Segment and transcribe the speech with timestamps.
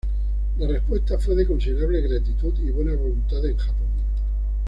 [0.57, 3.87] La respuesta fue de considerable gratitud y buena voluntad en Japón.